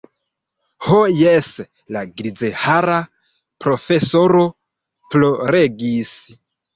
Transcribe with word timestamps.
Ho 0.85 0.99
jes, 1.17 1.49
la 1.95 2.01
grizhara 2.21 2.95
profesoro 3.65 4.41
ploregis. 5.13 6.15